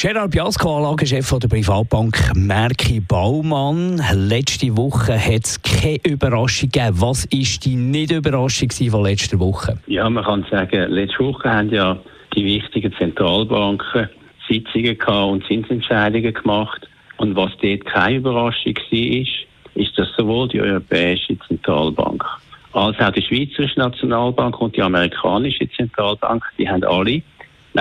[0.00, 4.00] Gerard Biasco, Anlagechef der Privatbank Merki Baumann.
[4.14, 7.00] Letzte Woche hat es keine Überraschung gegeben.
[7.00, 9.76] Was war die Nicht-Überraschung von letzter Woche?
[9.88, 11.98] Ja, man kann sagen, letzte Woche haben ja
[12.36, 14.08] die wichtigen Zentralbanken
[14.48, 16.88] Sitzungen gehabt und Zinsentscheidungen gemacht.
[17.16, 19.32] Und was dort keine Überraschung war, ist,
[19.74, 22.24] ist, dass sowohl die Europäische Zentralbank
[22.72, 27.20] als auch die Schweizerische Nationalbank und die amerikanische Zentralbank, die haben alle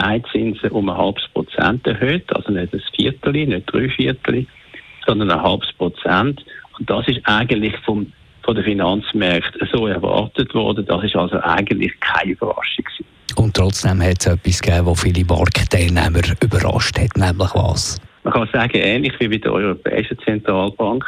[0.01, 4.45] Leitzinsen um ein halbes Prozent erhöht, also nicht ein Viertel, nicht drei Viertel,
[5.05, 6.43] sondern ein halbes Prozent.
[6.77, 8.11] Und das ist eigentlich vom,
[8.43, 10.85] von den Finanzmärkten so erwartet worden.
[10.85, 12.85] Das ist also eigentlich keine Überraschung.
[12.85, 13.05] Gewesen.
[13.35, 17.99] Und trotzdem hat es etwas gegeben, was viele Marktteilnehmer überrascht hat, nämlich was?
[18.23, 21.05] Man kann sagen, ähnlich wie bei der Europäischen Zentralbank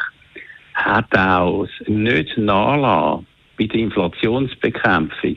[0.73, 5.35] hat auch nicht nachlassen bei der Inflationsbekämpfung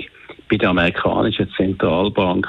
[0.49, 2.47] bei der amerikanischen Zentralbank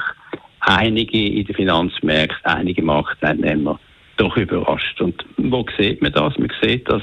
[0.64, 3.78] einige in den Finanzmärkten, einige Marktteilnehmer
[4.16, 5.00] doch überrascht.
[5.00, 6.36] Und wo sieht man das?
[6.38, 7.02] Man sieht das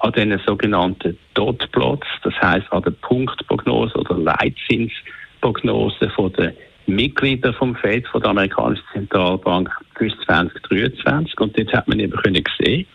[0.00, 6.52] an den sogenannten Dotplots, das heißt an der Punktprognose oder Leitzinsprognose von den
[6.86, 11.38] Mitgliedern vom Fed, von der amerikanischen Zentralbank bis 2023.
[11.38, 12.86] Und dort hat man eben können sehen,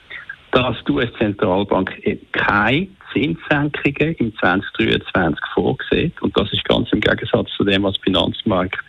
[0.51, 1.93] dass die US-Zentralbank
[2.31, 6.21] keine Zinssenkungen im 2023 vorsieht.
[6.21, 8.79] Und das ist ganz im Gegensatz zu dem, was Finanzmarkt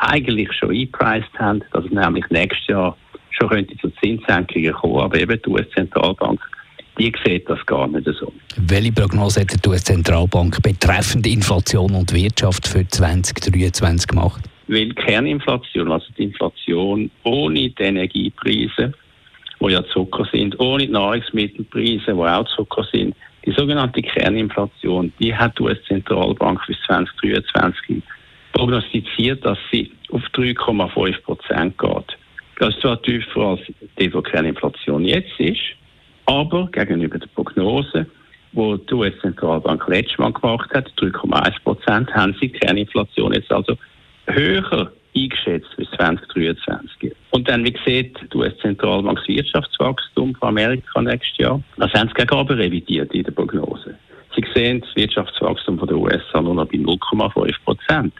[0.00, 2.96] eigentlich schon eingepreist haben, dass es nämlich nächstes Jahr
[3.30, 6.40] schon könnte zu Zinssenkungen kommen, aber eben die US-Zentralbank
[6.98, 8.32] die sieht das gar nicht so.
[8.56, 14.42] Welche Prognose hat die US-Zentralbank betreffend Inflation und Wirtschaft für 2023 gemacht?
[14.66, 18.92] Weil die Kerninflation, also die Inflation ohne die Energiepreise,
[19.60, 23.14] die ja Zucker sind, ohne die Nahrungsmittelpreise, die auch Zucker sind,
[23.46, 28.02] die sogenannte Kerninflation, die hat die US-Zentralbank bis 2023
[28.58, 32.18] prognostiziert, dass sie auf 3,5 Prozent geht.
[32.58, 33.60] Das ist zwar tiefer als
[33.98, 35.60] die, die Kerninflation jetzt ist,
[36.26, 38.06] aber gegenüber der Prognose,
[38.52, 43.76] die die US-Zentralbank letztes Mal gemacht hat, 3,1 Prozent, haben sie die Kerninflation jetzt also
[44.26, 47.12] höher eingeschätzt bis 2023.
[47.30, 51.62] Und dann, wie sieht die US-Zentralbank das Wirtschaftswachstum von Amerika nächstes Jahr?
[51.76, 53.94] Das haben sie gegen aber revidiert in der Prognose.
[54.34, 58.12] Sie sehen das Wirtschaftswachstum von der USA nur noch bei 0,5 Prozent.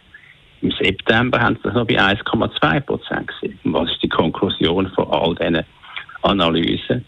[0.60, 3.58] Im September haben sie das noch bei 1,2 Prozent gesehen.
[3.64, 5.64] Und was ist die Konklusion von all diesen
[6.22, 7.04] Analysen?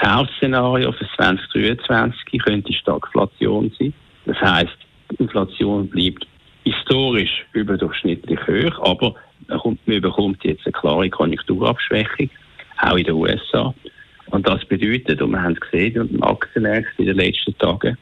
[0.00, 3.94] Das Hauptszenario für 2023 könnte Stagflation sein.
[4.26, 4.76] Das heißt,
[5.10, 6.26] die Inflation bleibt
[6.64, 9.14] historisch überdurchschnittlich hoch, aber
[9.48, 12.28] man bekommt jetzt eine klare Konjunkturabschwächung,
[12.82, 13.72] auch in den USA.
[14.26, 17.96] Und das bedeutet, und wir haben es gesehen im Aktienmarkt in den letzten Tagen,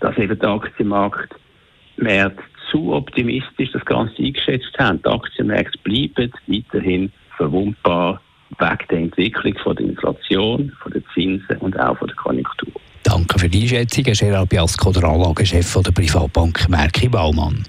[0.00, 1.34] dass eben der Aktienmarkt
[1.96, 2.32] mehr
[2.72, 5.00] zu optimistisch das Ganze eingeschätzt haben.
[5.04, 8.20] Die Aktienmärkte bleiben weiterhin verwundbar
[8.58, 12.72] wegen der Entwicklung von der Inflation, von den Zinsen und auch von der Konjunktur.
[13.04, 17.64] Danke für die Einschätzung, Gerald Biasco, der Anlagechef der Privatbank Merki Baumann.